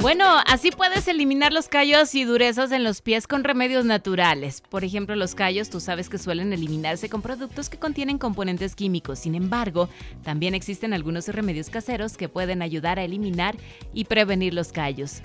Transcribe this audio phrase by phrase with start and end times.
[0.00, 4.62] Bueno, así puedes eliminar los callos y durezas en los pies con remedios naturales.
[4.62, 9.18] Por ejemplo, los callos tú sabes que suelen eliminarse con productos que contienen componentes químicos.
[9.18, 9.90] Sin embargo,
[10.22, 13.58] también existen algunos remedios caseros que pueden ayudar a eliminar
[13.92, 15.20] y prevenir los callos.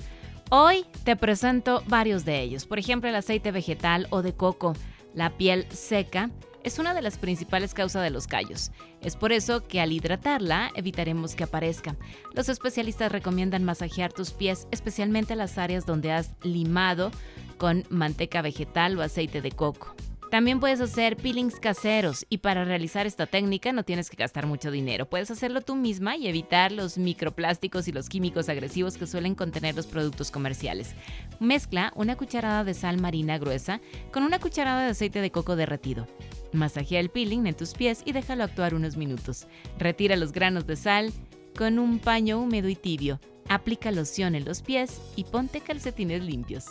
[0.50, 2.66] Hoy te presento varios de ellos.
[2.66, 4.74] Por ejemplo, el aceite vegetal o de coco,
[5.14, 6.32] la piel seca,
[6.66, 8.72] es una de las principales causas de los callos.
[9.00, 11.96] Es por eso que al hidratarla evitaremos que aparezca.
[12.34, 17.12] Los especialistas recomiendan masajear tus pies, especialmente las áreas donde has limado
[17.58, 19.96] con manteca vegetal o aceite de coco.
[20.32, 24.72] También puedes hacer peelings caseros y para realizar esta técnica no tienes que gastar mucho
[24.72, 25.08] dinero.
[25.08, 29.76] Puedes hacerlo tú misma y evitar los microplásticos y los químicos agresivos que suelen contener
[29.76, 30.96] los productos comerciales.
[31.40, 36.08] Mezcla una cucharada de sal marina gruesa con una cucharada de aceite de coco derretido.
[36.56, 39.48] Masajea el peeling en tus pies y déjalo actuar unos minutos.
[39.78, 41.12] Retira los granos de sal
[41.58, 43.20] con un paño húmedo y tibio.
[43.48, 46.66] Aplica loción en los pies y ponte calcetines limpios.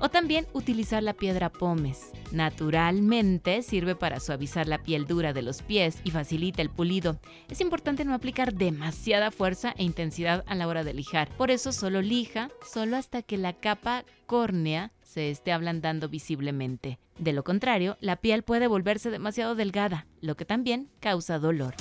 [0.00, 2.12] O también utilizar la piedra pómez.
[2.32, 7.18] Naturalmente sirve para suavizar la piel dura de los pies y facilita el pulido.
[7.48, 11.28] Es importante no aplicar demasiada fuerza e intensidad a la hora de lijar.
[11.36, 16.98] Por eso solo lija, solo hasta que la capa córnea se esté ablandando visiblemente.
[17.18, 21.74] De lo contrario, la piel puede volverse demasiado delgada, lo que también causa dolor.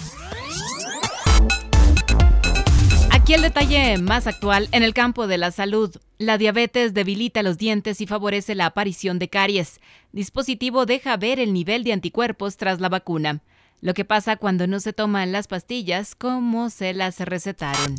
[3.12, 5.96] Aquí el detalle más actual en el campo de la salud.
[6.18, 9.82] La diabetes debilita los dientes y favorece la aparición de caries.
[10.14, 13.42] Dispositivo deja ver el nivel de anticuerpos tras la vacuna.
[13.82, 17.96] Lo que pasa cuando no se toman las pastillas como se las recetaron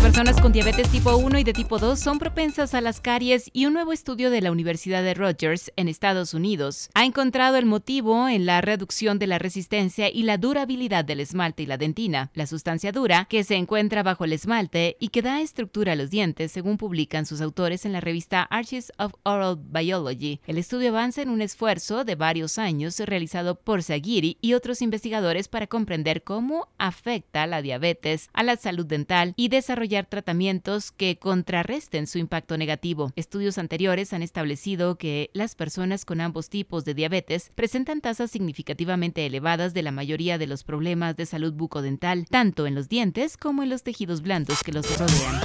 [0.00, 3.66] personas con diabetes tipo 1 y de tipo 2 son propensas a las caries y
[3.66, 8.28] un nuevo estudio de la Universidad de Rogers en Estados Unidos ha encontrado el motivo
[8.28, 12.46] en la reducción de la resistencia y la durabilidad del esmalte y la dentina, la
[12.46, 16.52] sustancia dura que se encuentra bajo el esmalte y que da estructura a los dientes,
[16.52, 20.40] según publican sus autores en la revista Archives of Oral Biology.
[20.46, 25.48] El estudio avanza en un esfuerzo de varios años realizado por Sagiri y otros investigadores
[25.48, 32.06] para comprender cómo afecta la diabetes a la salud dental y desarrollar tratamientos que contrarresten
[32.06, 33.12] su impacto negativo.
[33.16, 39.26] Estudios anteriores han establecido que las personas con ambos tipos de diabetes presentan tasas significativamente
[39.26, 43.62] elevadas de la mayoría de los problemas de salud bucodental, tanto en los dientes como
[43.62, 45.40] en los tejidos blandos que los rodean.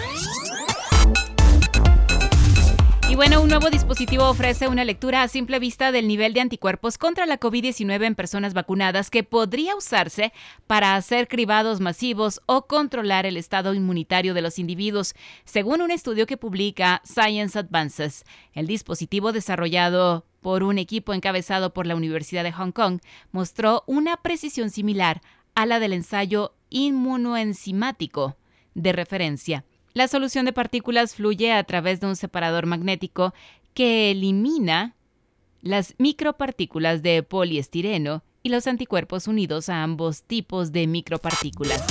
[3.13, 6.97] Y bueno, un nuevo dispositivo ofrece una lectura a simple vista del nivel de anticuerpos
[6.97, 10.33] contra la COVID-19 en personas vacunadas que podría usarse
[10.65, 15.13] para hacer cribados masivos o controlar el estado inmunitario de los individuos,
[15.45, 18.23] según un estudio que publica Science Advances.
[18.51, 22.99] El dispositivo desarrollado por un equipo encabezado por la Universidad de Hong Kong
[23.31, 25.21] mostró una precisión similar
[25.53, 28.37] a la del ensayo inmunoenzimático
[28.73, 29.65] de referencia.
[29.93, 33.33] La solución de partículas fluye a través de un separador magnético
[33.75, 34.95] que elimina
[35.61, 41.83] las micropartículas de poliestireno y los anticuerpos unidos a ambos tipos de micropartículas.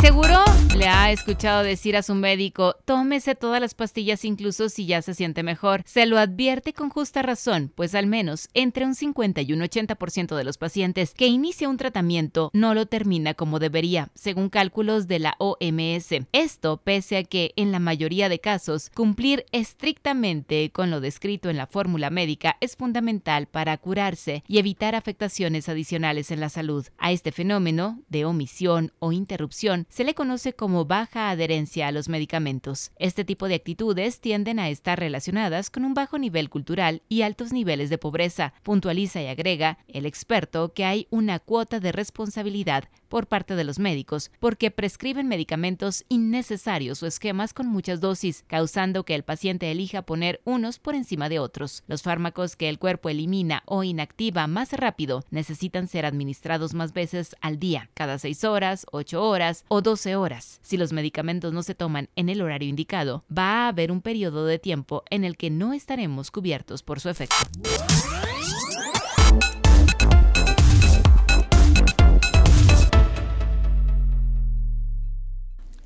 [0.00, 0.47] seguro
[0.78, 5.12] le ha escuchado decir a su médico, tómese todas las pastillas incluso si ya se
[5.12, 5.82] siente mejor.
[5.84, 10.36] Se lo advierte con justa razón, pues al menos entre un 50 y un 80%
[10.36, 15.18] de los pacientes que inicia un tratamiento no lo termina como debería, según cálculos de
[15.18, 16.26] la OMS.
[16.30, 21.56] Esto pese a que en la mayoría de casos cumplir estrictamente con lo descrito en
[21.56, 26.86] la fórmula médica es fundamental para curarse y evitar afectaciones adicionales en la salud.
[26.98, 32.08] A este fenómeno de omisión o interrupción se le conoce como baja adherencia a los
[32.08, 32.92] medicamentos.
[32.98, 37.52] Este tipo de actitudes tienden a estar relacionadas con un bajo nivel cultural y altos
[37.52, 38.52] niveles de pobreza.
[38.62, 43.78] Puntualiza y agrega el experto que hay una cuota de responsabilidad por parte de los
[43.78, 50.02] médicos porque prescriben medicamentos innecesarios o esquemas con muchas dosis, causando que el paciente elija
[50.02, 51.82] poner unos por encima de otros.
[51.86, 57.36] Los fármacos que el cuerpo elimina o inactiva más rápido necesitan ser administrados más veces
[57.40, 60.60] al día, cada 6 horas, 8 horas o 12 horas.
[60.62, 64.46] Si los medicamentos no se toman en el horario indicado, va a haber un periodo
[64.46, 67.36] de tiempo en el que no estaremos cubiertos por su efecto.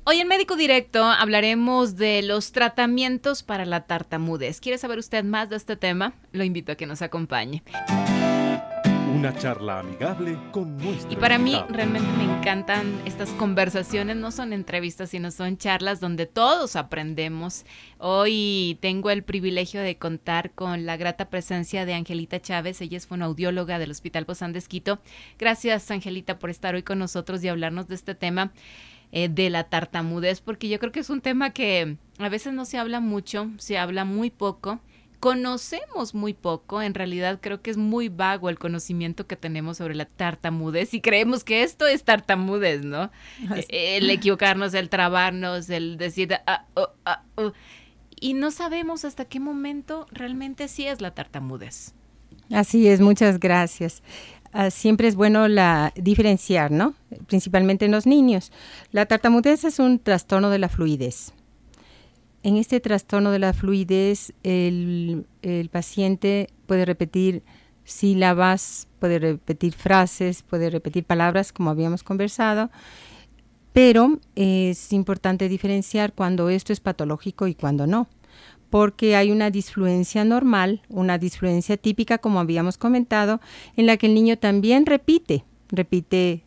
[0.05, 4.59] Hoy en Médico Directo hablaremos de los tratamientos para la tartamudez.
[4.59, 6.13] ¿Quiere saber usted más de este tema?
[6.33, 7.63] Lo invito a que nos acompañe.
[9.15, 14.51] Una charla amigable con nuestro Y para mí realmente me encantan estas conversaciones, no son
[14.51, 17.63] entrevistas, sino son charlas donde todos aprendemos.
[17.97, 23.07] Hoy tengo el privilegio de contar con la grata presencia de Angelita Chávez, ella es
[23.07, 24.99] fonoaudióloga del Hospital Bozán de Esquito.
[25.39, 28.51] Gracias Angelita por estar hoy con nosotros y hablarnos de este tema
[29.15, 32.65] eh, de la tartamudez, porque yo creo que es un tema que a veces no
[32.65, 34.81] se habla mucho, se habla muy poco
[35.23, 39.95] conocemos muy poco, en realidad creo que es muy vago el conocimiento que tenemos sobre
[39.95, 43.09] la tartamudez y creemos que esto es tartamudez, ¿no?
[43.69, 46.35] Eh, El equivocarnos, el trabarnos, el decir...
[46.45, 47.53] ah, oh, ah, oh.
[48.19, 51.93] y no sabemos hasta qué momento realmente sí es la tartamudez.
[52.51, 54.03] Así es, muchas gracias.
[54.55, 56.93] Ah, siempre es bueno la diferenciar, ¿no?
[57.25, 58.51] Principalmente en los niños.
[58.91, 61.33] La tartamudez es un trastorno de la fluidez.
[62.43, 67.41] En este trastorno de la fluidez, el, el paciente puede repetir
[67.83, 72.69] sílabas, puede repetir frases, puede repetir palabras, como habíamos conversado,
[73.73, 78.07] pero es importante diferenciar cuando esto es patológico y cuando no
[78.73, 83.39] porque hay una disfluencia normal, una disfluencia típica, como habíamos comentado,
[83.77, 86.43] en la que el niño también repite, repite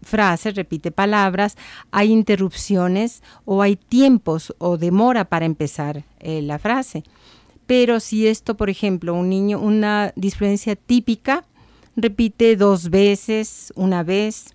[0.00, 1.58] frases, repite palabras,
[1.90, 7.04] hay interrupciones o hay tiempos o demora para empezar eh, la frase.
[7.66, 11.44] Pero si esto, por ejemplo, un niño, una disfluencia típica,
[11.96, 14.54] repite dos veces, una vez,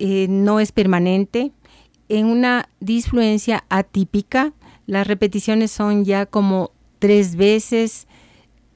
[0.00, 1.52] eh, no es permanente.
[2.08, 4.54] En una disfluencia atípica,
[4.86, 8.06] las repeticiones son ya como tres veces,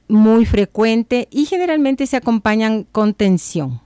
[0.08, 3.80] muy frecuente y generalmente se acompañan con tensión.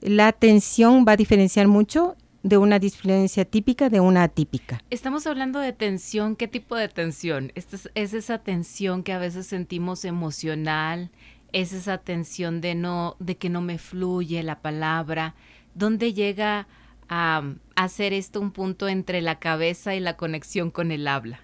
[0.00, 4.82] La tensión va a diferenciar mucho de una disfluencia típica de una atípica.
[4.90, 7.52] Estamos hablando de tensión, ¿qué tipo de tensión?
[7.54, 11.10] Esta es, es esa tensión que a veces sentimos emocional,
[11.52, 15.34] es esa tensión de no, de que no me fluye la palabra,
[15.74, 16.66] ¿dónde llega
[17.08, 17.42] a
[17.76, 21.40] hacer esto un punto entre la cabeza y la conexión con el habla?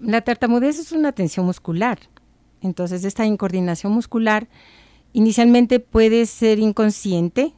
[0.00, 1.98] La tartamudez es una tensión muscular.
[2.60, 4.48] Entonces, esta incoordinación muscular
[5.12, 7.54] inicialmente puede ser inconsciente.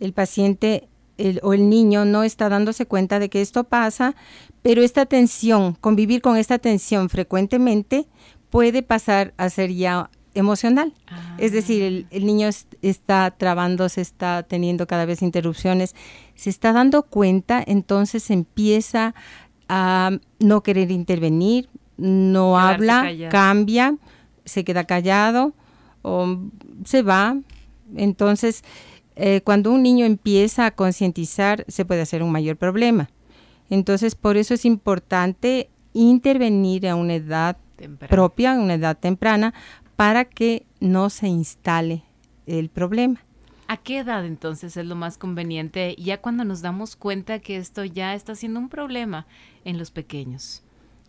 [0.00, 0.88] El paciente
[1.18, 4.14] el, o el niño no está dándose cuenta de que esto pasa,
[4.62, 8.06] pero esta tensión, convivir con esta tensión frecuentemente,
[8.50, 10.92] puede pasar a ser ya emocional.
[11.08, 11.36] Ah.
[11.38, 15.94] Es decir, el, el niño es, está trabándose, está teniendo cada vez interrupciones,
[16.34, 19.14] se está dando cuenta, entonces empieza
[19.68, 23.30] a no querer intervenir, no Quedarse habla, callado.
[23.32, 23.96] cambia,
[24.44, 25.54] se queda callado
[26.02, 26.38] o
[26.84, 27.36] se va.
[27.96, 28.62] Entonces,
[29.16, 33.08] eh, cuando un niño empieza a concientizar, se puede hacer un mayor problema.
[33.70, 37.56] Entonces, por eso es importante intervenir a una edad
[38.08, 39.54] propia, a una edad temprana,
[39.96, 42.04] para que no se instale
[42.46, 43.20] el problema.
[43.68, 47.84] ¿A qué edad entonces es lo más conveniente ya cuando nos damos cuenta que esto
[47.84, 49.26] ya está siendo un problema
[49.64, 50.62] en los pequeños?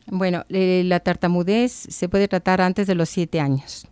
[0.10, 3.88] Bueno, eh, la tartamudez se puede tratar antes de los siete años.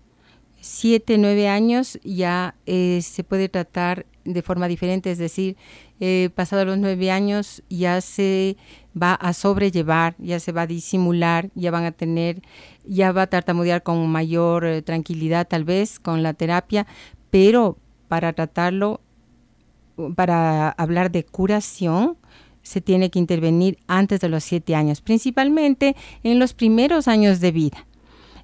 [0.62, 5.58] Siete, nueve años ya eh, se puede tratar de forma diferente, es decir,
[6.00, 8.58] eh, pasado los nueve años ya se
[9.00, 12.42] va a sobrellevar, ya se va a disimular, ya van a tener,
[12.86, 16.88] ya va a tartamudear con mayor eh, tranquilidad tal vez con la terapia,
[17.30, 19.02] pero para tratarlo,
[20.16, 22.18] para hablar de curación,
[22.66, 27.52] se tiene que intervenir antes de los siete años, principalmente en los primeros años de
[27.52, 27.86] vida.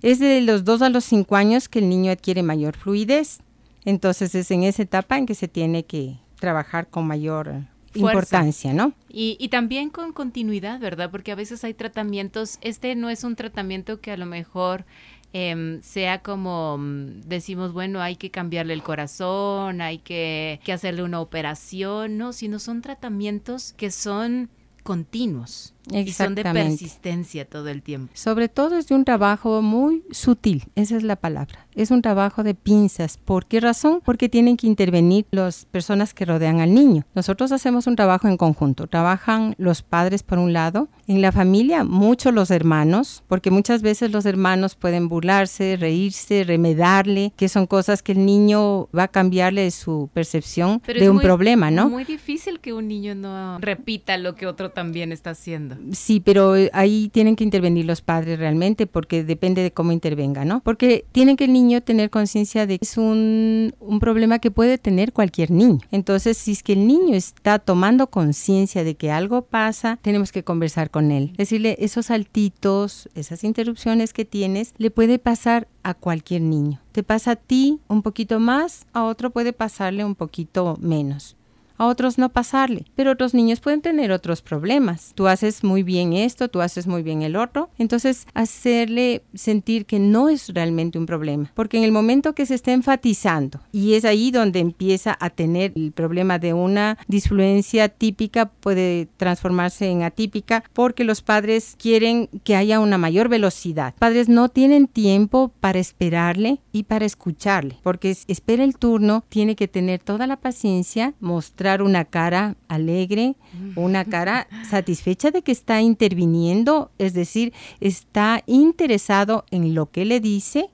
[0.01, 3.39] Es de los dos a los cinco años que el niño adquiere mayor fluidez.
[3.83, 8.11] Entonces es en esa etapa en que se tiene que trabajar con mayor eh, Fuerza.
[8.11, 8.93] importancia, ¿no?
[9.09, 11.09] Y, y también con continuidad, ¿verdad?
[11.09, 14.85] Porque a veces hay tratamientos, este no es un tratamiento que a lo mejor
[15.33, 21.03] em, sea como mm, decimos, bueno, hay que cambiarle el corazón, hay que, que hacerle
[21.03, 24.49] una operación, no, sino son tratamientos que son
[24.83, 28.11] continuos y son de persistencia todo el tiempo.
[28.15, 31.67] Sobre todo es de un trabajo muy sutil, esa es la palabra.
[31.75, 33.17] Es un trabajo de pinzas.
[33.17, 34.01] ¿Por qué razón?
[34.03, 37.03] Porque tienen que intervenir las personas que rodean al niño.
[37.15, 38.87] Nosotros hacemos un trabajo en conjunto.
[38.87, 44.11] Trabajan los padres por un lado, en la familia mucho los hermanos, porque muchas veces
[44.11, 49.69] los hermanos pueden burlarse, reírse, remedarle, que son cosas que el niño va a cambiarle
[49.71, 51.89] su percepción Pero de es un muy- problema, ¿no?
[51.89, 55.77] Muy difícil que un niño no repita lo que otro también está haciendo.
[55.91, 60.45] Sí, pero eh, ahí tienen que intervenir los padres realmente porque depende de cómo intervenga,
[60.45, 60.61] ¿no?
[60.61, 64.51] Porque tienen que el niño niño tener conciencia de que es un, un problema que
[64.51, 65.79] puede tener cualquier niño.
[65.91, 70.43] Entonces, si es que el niño está tomando conciencia de que algo pasa, tenemos que
[70.43, 71.33] conversar con él.
[71.37, 76.79] Decirle, esos saltitos, esas interrupciones que tienes, le puede pasar a cualquier niño.
[76.91, 81.35] Te pasa a ti un poquito más, a otro puede pasarle un poquito menos
[81.81, 82.85] a otros no pasarle.
[82.95, 85.13] Pero otros niños pueden tener otros problemas.
[85.15, 87.69] Tú haces muy bien esto, tú haces muy bien el otro.
[87.79, 91.51] Entonces, hacerle sentir que no es realmente un problema.
[91.55, 95.73] Porque en el momento que se está enfatizando, y es ahí donde empieza a tener
[95.75, 102.55] el problema de una disfluencia típica, puede transformarse en atípica, porque los padres quieren que
[102.55, 103.95] haya una mayor velocidad.
[103.97, 109.67] Padres no tienen tiempo para esperarle y para escucharle, porque espera el turno, tiene que
[109.67, 113.35] tener toda la paciencia, mostrar una cara alegre,
[113.75, 120.19] una cara satisfecha de que está interviniendo, es decir, está interesado en lo que le
[120.19, 120.69] dice,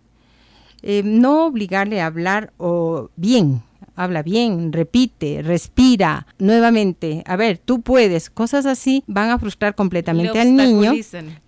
[0.82, 3.62] eh, no obligarle a hablar o bien,
[3.96, 10.40] habla bien, repite, respira, nuevamente, a ver, tú puedes, cosas así van a frustrar completamente
[10.40, 10.94] al niño,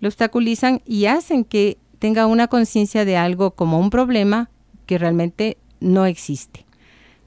[0.00, 4.50] lo obstaculizan y hacen que tenga una conciencia de algo como un problema
[4.86, 6.66] que realmente no existe.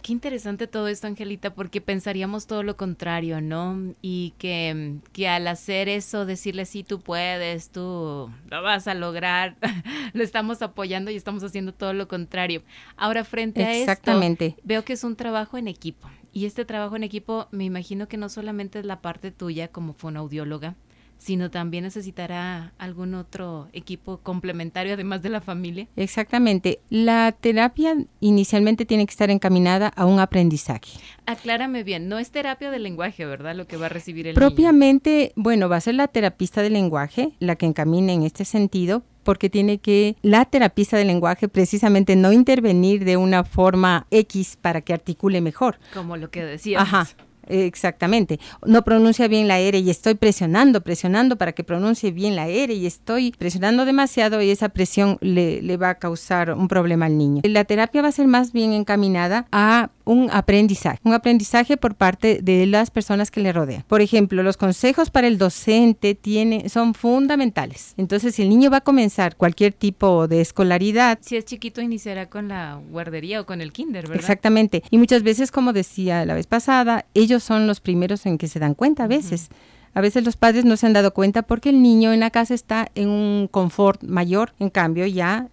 [0.03, 3.95] Qué interesante todo esto, Angelita, porque pensaríamos todo lo contrario, ¿no?
[4.01, 9.55] Y que, que al hacer eso, decirle, sí, tú puedes, tú lo vas a lograr,
[10.13, 12.63] lo estamos apoyando y estamos haciendo todo lo contrario.
[12.97, 14.19] Ahora, frente a esto,
[14.65, 16.09] veo que es un trabajo en equipo.
[16.33, 19.93] Y este trabajo en equipo, me imagino que no solamente es la parte tuya como
[19.93, 20.75] fonoaudióloga,
[21.23, 25.87] sino también necesitará algún otro equipo complementario además de la familia.
[25.95, 26.79] Exactamente.
[26.89, 30.99] La terapia inicialmente tiene que estar encaminada a un aprendizaje.
[31.25, 33.55] Aclárame bien, no es terapia del lenguaje, ¿verdad?
[33.55, 37.31] Lo que va a recibir el Propiamente, bueno, va a ser la terapista del lenguaje
[37.39, 42.33] la que encamine en este sentido, porque tiene que la terapista del lenguaje precisamente no
[42.33, 45.79] intervenir de una forma X para que articule mejor.
[45.93, 46.81] Como lo que decías.
[46.81, 47.07] Ajá.
[47.47, 48.39] Exactamente.
[48.65, 52.73] No pronuncia bien la R y estoy presionando, presionando para que pronuncie bien la R
[52.73, 57.17] y estoy presionando demasiado y esa presión le, le, va a causar un problema al
[57.17, 57.41] niño.
[57.43, 62.39] La terapia va a ser más bien encaminada a un aprendizaje, un aprendizaje por parte
[62.41, 63.83] de las personas que le rodean.
[63.87, 67.93] Por ejemplo, los consejos para el docente tiene, son fundamentales.
[67.97, 71.19] Entonces, si el niño va a comenzar cualquier tipo de escolaridad...
[71.21, 74.19] Si es chiquito, iniciará con la guardería o con el kinder, ¿verdad?
[74.19, 74.83] Exactamente.
[74.89, 78.59] Y muchas veces, como decía la vez pasada, ellos son los primeros en que se
[78.59, 79.49] dan cuenta a veces.
[79.93, 82.53] A veces los padres no se han dado cuenta porque el niño en la casa
[82.53, 85.49] está en un confort mayor, en cambio ya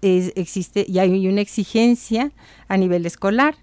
[0.00, 2.32] es, existe, ya hay una exigencia
[2.68, 3.56] a nivel escolar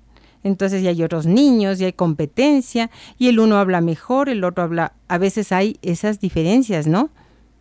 [0.44, 4.64] entonces ya hay otros niños, ya hay competencia, y el uno habla mejor, el otro
[4.64, 7.10] habla, a veces hay esas diferencias, ¿no?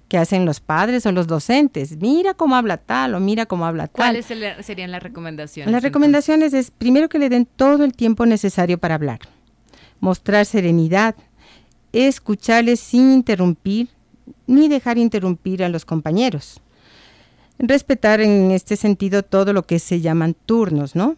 [0.09, 1.97] que hacen los padres o los docentes.
[1.97, 4.15] Mira cómo habla tal o mira cómo habla tal.
[4.15, 4.27] ¿Cuáles
[4.65, 5.73] serían las recomendaciones?
[5.73, 9.19] Las recomendaciones es primero que le den todo el tiempo necesario para hablar,
[10.01, 11.15] mostrar serenidad,
[11.93, 13.89] escucharles sin interrumpir
[14.47, 16.61] ni dejar interrumpir a los compañeros.
[17.59, 21.17] Respetar en este sentido todo lo que se llaman turnos, ¿no?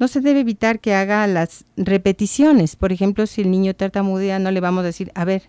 [0.00, 2.74] no se debe evitar que haga las repeticiones.
[2.74, 5.42] Por ejemplo, si el niño tartamudea, no le vamos a decir, a ver,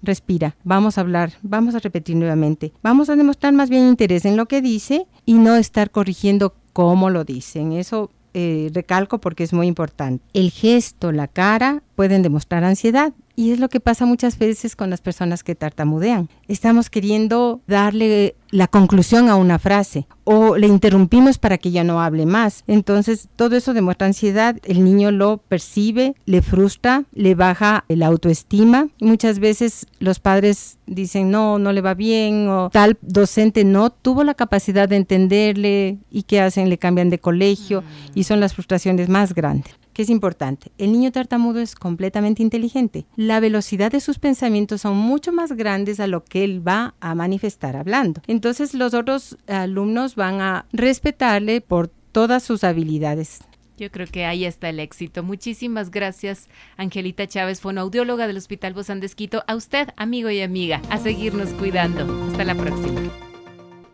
[0.00, 2.72] respira, vamos a hablar, vamos a repetir nuevamente.
[2.82, 7.10] Vamos a demostrar más bien interés en lo que dice y no estar corrigiendo cómo
[7.10, 7.72] lo dicen.
[7.72, 10.22] Eso eh, recalco porque es muy importante.
[10.34, 14.90] El gesto, la cara pueden demostrar ansiedad y es lo que pasa muchas veces con
[14.90, 16.28] las personas que tartamudean.
[16.46, 22.00] Estamos queriendo darle la conclusión a una frase o le interrumpimos para que ya no
[22.00, 22.64] hable más.
[22.66, 28.88] Entonces, todo eso demuestra ansiedad, el niño lo percibe, le frustra, le baja la autoestima
[29.00, 34.24] muchas veces los padres dicen, "No, no le va bien" o tal docente no tuvo
[34.24, 37.82] la capacidad de entenderle y qué hacen, le cambian de colegio
[38.14, 40.70] y son las frustraciones más grandes que es importante.
[40.76, 43.06] El niño tartamudo es completamente inteligente.
[43.16, 47.14] La velocidad de sus pensamientos son mucho más grandes a lo que él va a
[47.14, 48.20] manifestar hablando.
[48.36, 53.40] Entonces los otros alumnos van a respetarle por todas sus habilidades.
[53.78, 55.22] Yo creo que ahí está el éxito.
[55.22, 59.42] Muchísimas gracias, Angelita Chávez, fonoaudióloga del Hospital Bozán de Esquito.
[59.46, 62.04] A usted, amigo y amiga, a seguirnos cuidando.
[62.28, 63.10] Hasta la próxima.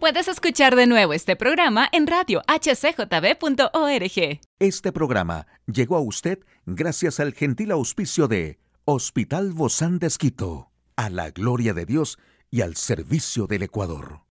[0.00, 4.40] Puedes escuchar de nuevo este programa en radio hcjb.org.
[4.58, 11.10] Este programa llegó a usted gracias al gentil auspicio de Hospital Bozán de Esquito, a
[11.10, 12.18] la gloria de Dios
[12.50, 14.22] y al servicio del Ecuador.